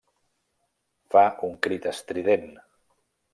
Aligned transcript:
Fa 1.15 1.23
un 1.49 1.53
crit 1.67 1.87
estrident. 1.93 2.49